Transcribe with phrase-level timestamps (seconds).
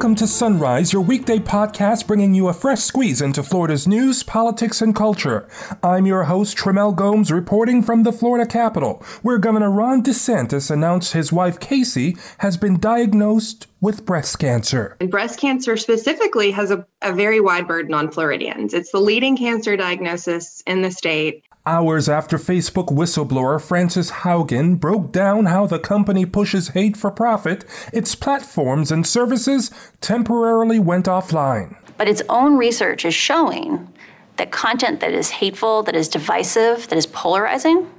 [0.00, 4.80] Welcome to Sunrise, your weekday podcast bringing you a fresh squeeze into Florida's news, politics,
[4.80, 5.46] and culture.
[5.82, 11.12] I'm your host, Tremel Gomes, reporting from the Florida Capitol, where Governor Ron DeSantis announced
[11.12, 14.96] his wife Casey has been diagnosed with breast cancer.
[15.00, 18.72] And breast cancer specifically has a, a very wide burden on Floridians.
[18.72, 21.44] It's the leading cancer diagnosis in the state.
[21.66, 27.66] Hours after Facebook whistleblower Frances Haugen broke down how the company pushes hate for profit,
[27.92, 29.70] its platforms and services
[30.00, 31.76] temporarily went offline.
[31.98, 33.92] But its own research is showing
[34.36, 37.90] that content that is hateful, that is divisive, that is polarizing,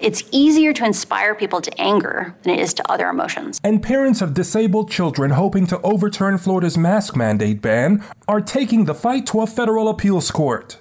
[0.00, 3.60] it's easier to inspire people to anger than it is to other emotions.
[3.64, 8.94] And parents of disabled children hoping to overturn Florida's mask mandate ban are taking the
[8.94, 10.78] fight to a federal appeals court.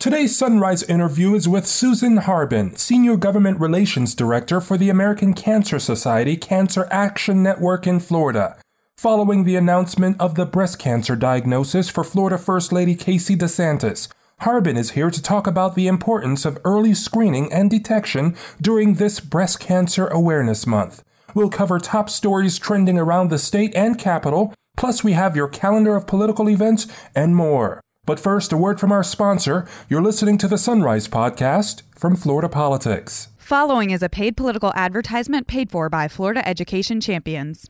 [0.00, 5.78] Today's Sunrise interview is with Susan Harbin, Senior Government Relations Director for the American Cancer
[5.78, 8.56] Society Cancer Action Network in Florida.
[8.96, 14.78] Following the announcement of the breast cancer diagnosis for Florida First Lady Casey DeSantis, Harbin
[14.78, 19.60] is here to talk about the importance of early screening and detection during this Breast
[19.60, 21.04] Cancer Awareness Month.
[21.34, 25.94] We'll cover top stories trending around the state and capital, plus, we have your calendar
[25.94, 27.82] of political events and more.
[28.06, 29.68] But first, a word from our sponsor.
[29.88, 33.28] You're listening to the Sunrise Podcast from Florida Politics.
[33.36, 37.68] Following is a paid political advertisement paid for by Florida Education Champions.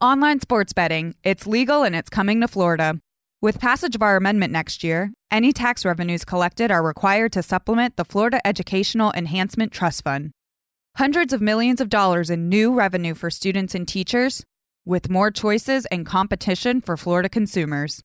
[0.00, 2.98] Online sports betting, it's legal and it's coming to Florida.
[3.40, 7.96] With passage of our amendment next year, any tax revenues collected are required to supplement
[7.96, 10.32] the Florida Educational Enhancement Trust Fund.
[10.96, 14.44] Hundreds of millions of dollars in new revenue for students and teachers,
[14.84, 18.02] with more choices and competition for Florida consumers.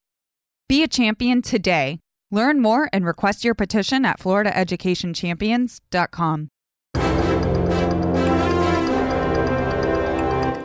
[0.70, 2.02] Be a champion today.
[2.30, 6.50] Learn more and request your petition at floridaeducationchampions.com.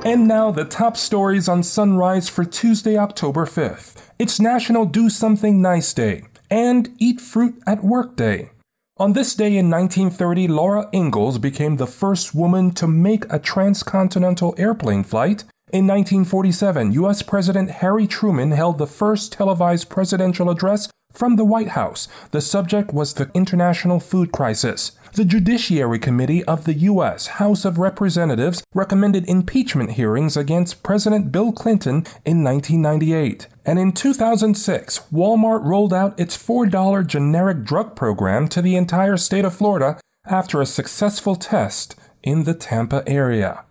[0.04, 4.02] And now the top stories on Sunrise for Tuesday, October 5th.
[4.18, 8.50] It's National Do Something Nice Day and Eat Fruit at Work Day.
[8.96, 14.56] On this day in 1930, Laura Ingalls became the first woman to make a transcontinental
[14.58, 17.22] airplane flight in 1947, U.S.
[17.22, 22.08] President Harry Truman held the first televised presidential address from the White House.
[22.30, 24.92] The subject was the international food crisis.
[25.14, 27.26] The Judiciary Committee of the U.S.
[27.38, 33.48] House of Representatives recommended impeachment hearings against President Bill Clinton in 1998.
[33.64, 39.46] And in 2006, Walmart rolled out its $4 generic drug program to the entire state
[39.46, 43.64] of Florida after a successful test in the Tampa area.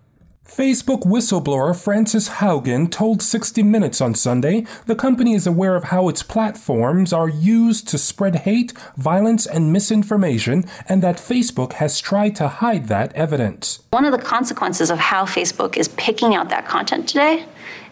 [0.52, 6.10] Facebook whistleblower Frances Haugen told 60 Minutes on Sunday the company is aware of how
[6.10, 12.36] its platforms are used to spread hate, violence, and misinformation, and that Facebook has tried
[12.36, 13.82] to hide that evidence.
[13.92, 17.46] One of the consequences of how Facebook is picking out that content today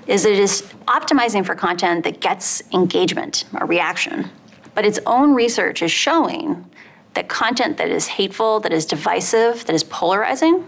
[0.06, 4.30] is it is optimizing for content that gets engagement or reaction.
[4.76, 6.70] But its own research is showing
[7.14, 10.66] that content that is hateful, that is divisive, that is polarizing,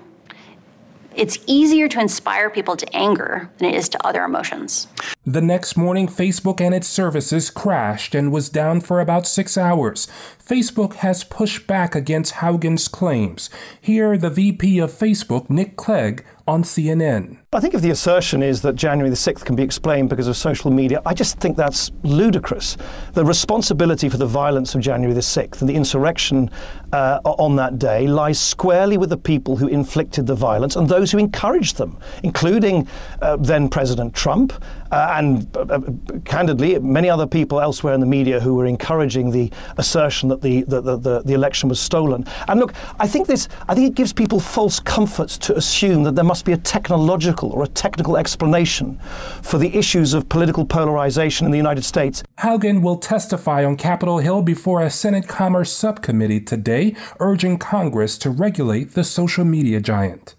[1.15, 4.87] it's easier to inspire people to anger than it is to other emotions.
[5.25, 10.07] The next morning, Facebook and its services crashed and was down for about six hours.
[10.45, 13.49] Facebook has pushed back against Haugen's claims.
[13.79, 17.37] Here, the VP of Facebook, Nick Clegg, on CNN.
[17.53, 20.35] I think if the assertion is that January the 6th can be explained because of
[20.35, 22.77] social media, I just think that's ludicrous.
[23.13, 26.49] The responsibility for the violence of January the 6th and the insurrection
[26.91, 31.11] uh, on that day lies squarely with the people who inflicted the violence and those
[31.11, 32.87] who encouraged them, including
[33.21, 34.53] uh, then President Trump
[34.91, 35.79] uh, and uh,
[36.25, 40.61] candidly many other people elsewhere in the media who were encouraging the assertion that the,
[40.63, 42.25] the, the, the election was stolen.
[42.47, 46.15] And look, I think this, I think it gives people false comfort to assume that
[46.15, 48.99] there must be a technological or a technical explanation
[49.41, 52.23] for the issues of political polarization in the United States.
[52.39, 58.29] Haugen will testify on Capitol Hill before a Senate Commerce Subcommittee today, urging Congress to
[58.29, 60.35] regulate the social media giant.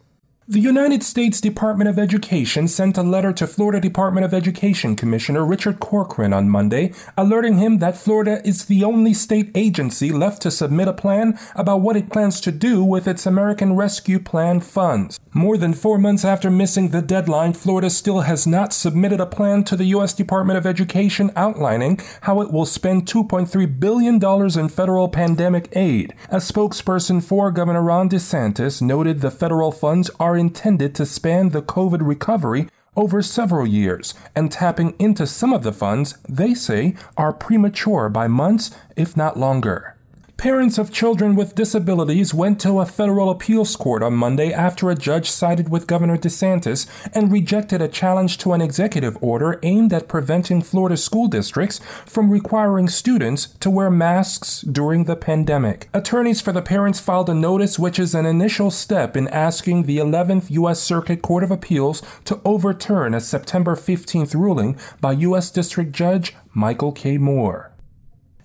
[0.48, 5.44] The United States Department of Education sent a letter to Florida Department of Education Commissioner
[5.44, 10.50] Richard Corcoran on Monday, alerting him that Florida is the only state agency left to
[10.50, 15.20] submit a plan about what it plans to do with its American Rescue Plan funds.
[15.32, 19.62] More than four months after missing the deadline, Florida still has not submitted a plan
[19.64, 20.12] to the U.S.
[20.12, 26.14] Department of Education outlining how it will spend $2.3 billion in federal pandemic aid.
[26.28, 31.62] A spokesperson for Governor Ron DeSantis noted the federal funds are intended to span the
[31.62, 37.32] COVID recovery over several years, and tapping into some of the funds, they say, are
[37.32, 39.96] premature by months, if not longer.
[40.42, 44.96] Parents of children with disabilities went to a federal appeals court on Monday after a
[44.96, 50.08] judge sided with Governor DeSantis and rejected a challenge to an executive order aimed at
[50.08, 55.88] preventing Florida school districts from requiring students to wear masks during the pandemic.
[55.94, 59.98] Attorneys for the parents filed a notice which is an initial step in asking the
[59.98, 60.80] 11th U.S.
[60.82, 65.52] Circuit Court of Appeals to overturn a September 15th ruling by U.S.
[65.52, 67.16] District Judge Michael K.
[67.16, 67.71] Moore.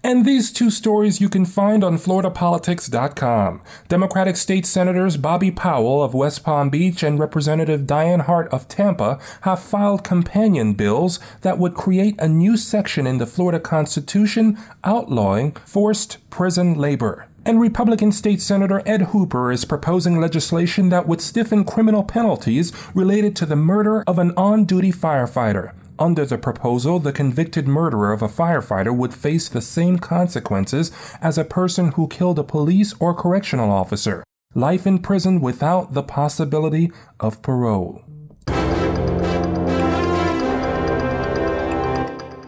[0.08, 3.62] And these two stories you can find on FloridaPolitics.com.
[3.90, 9.20] Democratic State Senators Bobby Powell of West Palm Beach and Representative Dianne Hart of Tampa
[9.42, 15.52] have filed companion bills that would create a new section in the Florida Constitution outlawing
[15.66, 17.28] forced prison labor.
[17.46, 23.36] And Republican State Senator Ed Hooper is proposing legislation that would stiffen criminal penalties related
[23.36, 25.74] to the murder of an on duty firefighter.
[26.00, 30.92] Under the proposal, the convicted murderer of a firefighter would face the same consequences
[31.22, 34.24] as a person who killed a police or correctional officer
[34.54, 38.04] life in prison without the possibility of parole.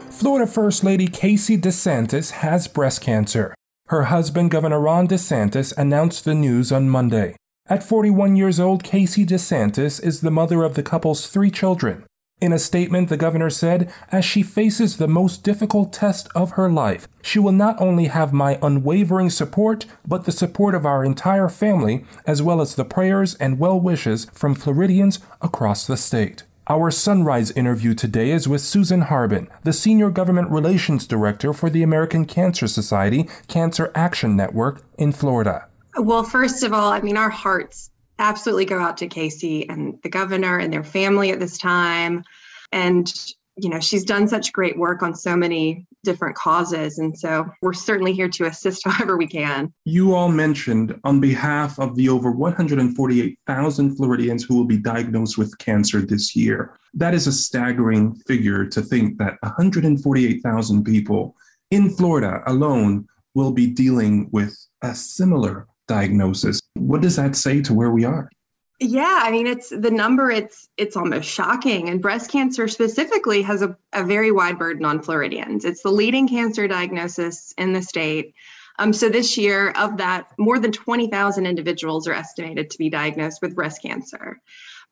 [0.10, 3.54] Florida First Lady Casey DeSantis has breast cancer.
[3.88, 7.36] Her husband, Governor Ron DeSantis, announced the news on Monday.
[7.68, 12.06] At 41 years old, Casey DeSantis is the mother of the couple's three children.
[12.42, 16.72] In a statement, the governor said, as she faces the most difficult test of her
[16.72, 21.50] life, she will not only have my unwavering support, but the support of our entire
[21.50, 26.44] family, as well as the prayers and well wishes from Floridians across the state.
[26.68, 31.84] Our Sunrise interview today is with Susan Harbin, the Senior Government Relations Director for the
[31.84, 35.66] American Cancer Society Cancer Action Network in Florida.
[35.98, 37.90] Well, first of all, I mean, our hearts
[38.20, 42.24] absolutely go out to Casey and the governor and their family at this time.
[42.72, 43.12] And,
[43.58, 47.00] you know, she's done such great work on so many different causes.
[47.00, 49.74] And so we're certainly here to assist however we can.
[49.86, 55.58] You all mentioned on behalf of the over 148,000 Floridians who will be diagnosed with
[55.58, 56.78] cancer this year.
[56.94, 61.36] That is a staggering figure to think that 148,000 people
[61.72, 66.62] in Florida alone will be dealing with a similar diagnosis.
[66.76, 68.30] What does that say to where we are?
[68.80, 73.62] Yeah, I mean it's the number it's it's almost shocking and breast cancer specifically has
[73.62, 75.66] a, a very wide burden on Floridians.
[75.66, 78.34] It's the leading cancer diagnosis in the state.
[78.78, 83.42] Um, so this year of that more than 20,000 individuals are estimated to be diagnosed
[83.42, 84.40] with breast cancer.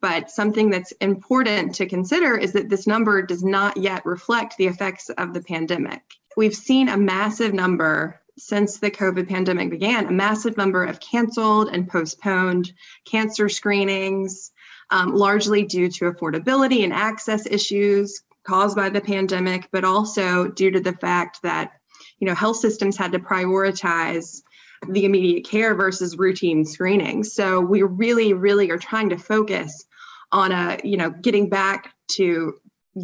[0.01, 4.67] But something that's important to consider is that this number does not yet reflect the
[4.67, 6.01] effects of the pandemic.
[6.35, 11.69] We've seen a massive number since the COVID pandemic began, a massive number of canceled
[11.69, 12.71] and postponed
[13.05, 14.51] cancer screenings,
[14.91, 20.71] um, largely due to affordability and access issues caused by the pandemic, but also due
[20.71, 21.71] to the fact that
[22.19, 24.41] you know health systems had to prioritize
[24.87, 27.33] the immediate care versus routine screenings.
[27.33, 29.85] So we really, really are trying to focus
[30.31, 32.55] on a you know getting back to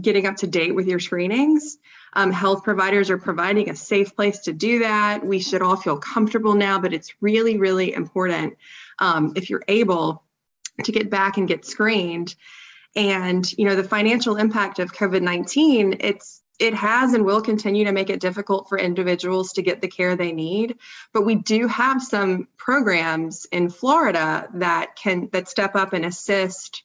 [0.01, 1.77] getting up to date with your screenings
[2.15, 5.25] um, health providers are providing a safe place to do that.
[5.25, 8.57] We should all feel comfortable now, but it's really, really important
[8.99, 10.23] um, if you're able
[10.83, 12.35] to get back and get screened.
[12.95, 17.91] And you know the financial impact of COVID-19, it's it has and will continue to
[17.91, 20.77] make it difficult for individuals to get the care they need
[21.11, 26.83] but we do have some programs in florida that can that step up and assist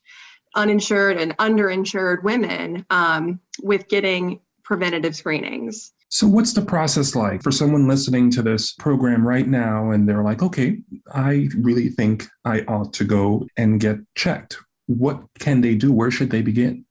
[0.55, 5.93] uninsured and underinsured women um, with getting preventative screenings.
[6.11, 10.23] So, what's the process like for someone listening to this program right now and they're
[10.23, 10.79] like, okay,
[11.13, 14.59] I really think I ought to go and get checked?
[14.87, 15.91] What can they do?
[15.91, 16.85] Where should they begin?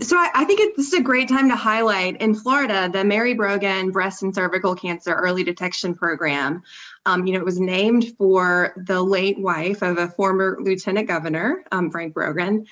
[0.00, 3.02] So I, I think it, this is a great time to highlight in Florida the
[3.04, 6.62] Mary Brogan Breast and Cervical Cancer Early Detection Program.
[7.06, 11.64] Um, you know, it was named for the late wife of a former lieutenant governor,
[11.72, 12.66] um, Frank Brogan,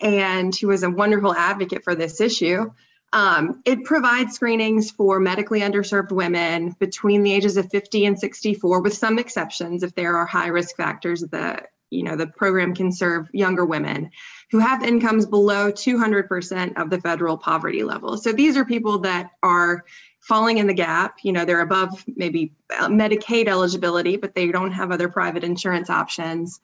[0.00, 2.70] and he was a wonderful advocate for this issue.
[3.12, 8.82] Um, it provides screenings for medically underserved women between the ages of 50 and 64,
[8.82, 11.20] with some exceptions if there are high risk factors.
[11.20, 14.10] The you know the program can serve younger women
[14.50, 18.16] who have incomes below 200% of the federal poverty level.
[18.18, 19.84] So these are people that are
[20.20, 21.18] falling in the gap.
[21.22, 25.90] You know they're above maybe uh, Medicaid eligibility, but they don't have other private insurance
[25.90, 26.60] options.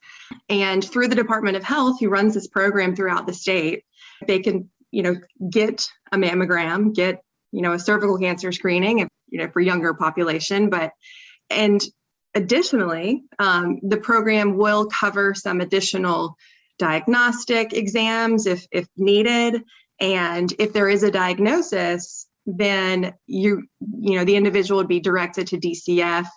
[0.49, 3.85] And through the Department of Health, who runs this program throughout the state,
[4.27, 5.15] they can you know,
[5.49, 7.21] get a mammogram, get,
[7.51, 10.69] you know, a cervical cancer screening, if, you know, for younger population.
[10.69, 10.91] But,
[11.49, 11.83] and
[12.35, 16.35] additionally, um, the program will cover some additional
[16.77, 19.63] diagnostic exams if, if needed.
[19.99, 23.63] And if there is a diagnosis, then you
[23.99, 26.27] you know the individual would be directed to DCF,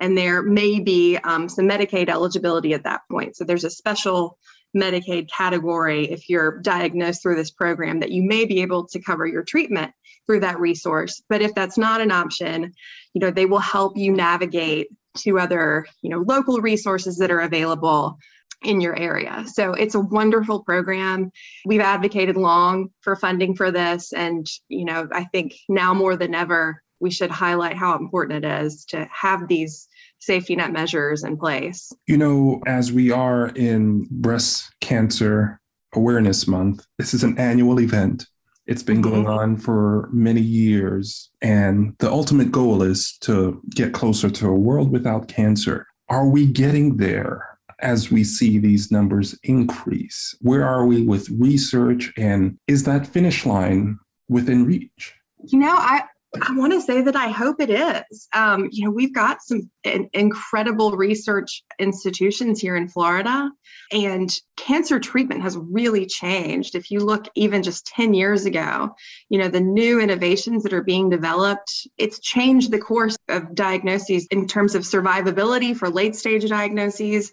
[0.00, 3.36] and there may be um, some Medicaid eligibility at that point.
[3.36, 4.38] So there's a special
[4.76, 9.26] Medicaid category if you're diagnosed through this program that you may be able to cover
[9.26, 9.92] your treatment
[10.26, 11.22] through that resource.
[11.28, 12.72] But if that's not an option,
[13.14, 14.88] you know, they will help you navigate
[15.18, 18.18] to other, you know, local resources that are available
[18.62, 19.44] in your area.
[19.52, 21.32] So it's a wonderful program.
[21.66, 26.34] We've advocated long for funding for this and, you know, I think now more than
[26.34, 29.88] ever we should highlight how important it is to have these
[30.22, 31.92] safety net measures in place.
[32.06, 35.60] You know, as we are in breast cancer
[35.94, 38.26] awareness month, this is an annual event.
[38.66, 39.38] It's been going mm-hmm.
[39.38, 41.28] on for many years.
[41.42, 45.86] And the ultimate goal is to get closer to a world without cancer.
[46.08, 50.36] Are we getting there as we see these numbers increase?
[50.40, 52.12] Where are we with research?
[52.16, 53.98] And is that finish line
[54.28, 55.14] within reach?
[55.44, 56.04] You know, I,
[56.40, 58.26] I want to say that I hope it is.
[58.32, 63.50] Um, you know, we've got some in- incredible research institutions here in Florida,
[63.92, 66.74] and cancer treatment has really changed.
[66.74, 68.94] If you look even just 10 years ago,
[69.28, 74.26] you know, the new innovations that are being developed, it's changed the course of diagnoses
[74.30, 77.30] in terms of survivability for late stage diagnoses.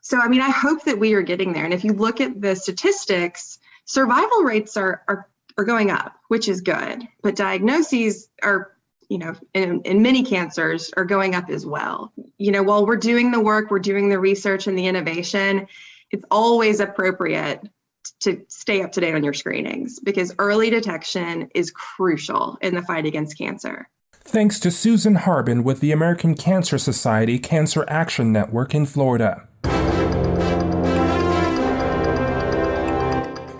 [0.00, 1.66] So, I mean, I hope that we are getting there.
[1.66, 5.28] And if you look at the statistics, survival rates are, are
[5.60, 7.06] are going up, which is good.
[7.22, 8.72] But diagnoses are,
[9.08, 12.12] you know, in, in many cancers are going up as well.
[12.38, 15.66] You know, while we're doing the work, we're doing the research and the innovation,
[16.10, 17.60] it's always appropriate
[18.20, 22.82] to stay up to date on your screenings because early detection is crucial in the
[22.82, 23.88] fight against cancer.
[24.12, 29.48] Thanks to Susan Harbin with the American Cancer Society Cancer Action Network in Florida.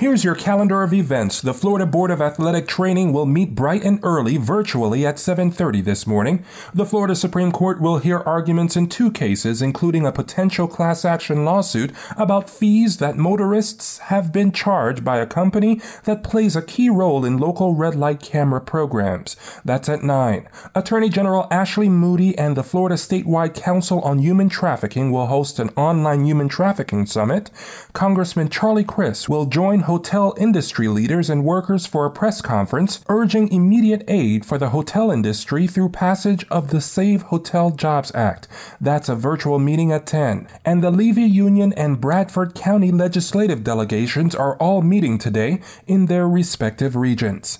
[0.00, 1.42] Here's your calendar of events.
[1.42, 6.06] The Florida Board of Athletic Training will meet bright and early virtually at 7:30 this
[6.06, 6.42] morning.
[6.72, 11.44] The Florida Supreme Court will hear arguments in two cases including a potential class action
[11.44, 16.88] lawsuit about fees that motorists have been charged by a company that plays a key
[16.88, 19.36] role in local red light camera programs.
[19.66, 20.48] That's at 9.
[20.74, 25.68] Attorney General Ashley Moody and the Florida Statewide Council on Human Trafficking will host an
[25.76, 27.50] online human trafficking summit.
[27.92, 33.50] Congressman Charlie Crist will join hotel industry leaders and workers for a press conference urging
[33.50, 38.46] immediate aid for the hotel industry through passage of the Save Hotel Jobs Act.
[38.80, 40.46] That's a virtual meeting at 10.
[40.64, 46.28] And the Levy Union and Bradford County legislative delegations are all meeting today in their
[46.28, 47.58] respective regions.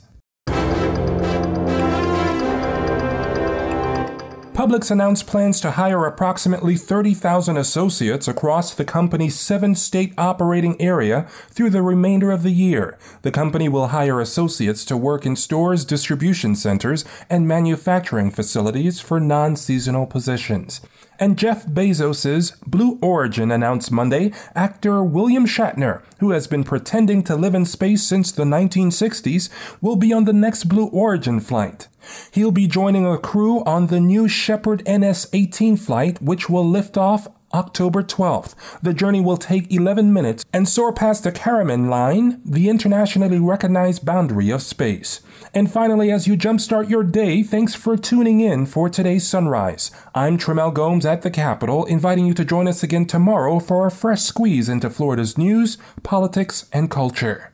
[4.61, 11.23] Publix announced plans to hire approximately 30,000 associates across the company's seven state operating area
[11.49, 12.99] through the remainder of the year.
[13.23, 19.19] The company will hire associates to work in stores, distribution centers, and manufacturing facilities for
[19.19, 20.83] non seasonal positions.
[21.19, 27.35] And Jeff Bezos's Blue Origin announced Monday actor William Shatner, who has been pretending to
[27.35, 29.49] live in space since the 1960s,
[29.81, 31.89] will be on the next Blue Origin flight.
[32.33, 36.97] He'll be joining a crew on the new Shepard NS 18 flight, which will lift
[36.97, 38.55] off October 12th.
[38.81, 44.05] The journey will take 11 minutes and soar past the Kármán line, the internationally recognized
[44.05, 45.21] boundary of space.
[45.53, 49.91] And finally, as you jumpstart your day, thanks for tuning in for today's sunrise.
[50.15, 53.91] I'm Tremel Gomes at the Capitol, inviting you to join us again tomorrow for a
[53.91, 57.53] fresh squeeze into Florida's news, politics, and culture.